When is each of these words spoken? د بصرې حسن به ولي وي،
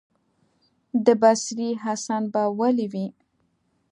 د 1.05 1.07
بصرې 1.21 1.69
حسن 1.83 2.23
به 2.33 2.43
ولي 2.59 2.87
وي، 2.93 3.07